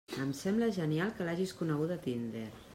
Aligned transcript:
Em 0.21 0.29
sembla 0.39 0.69
genial 0.77 1.13
que 1.19 1.29
l'hagis 1.29 1.55
coneguda 1.63 2.01
a 2.01 2.05
Tinder! 2.09 2.47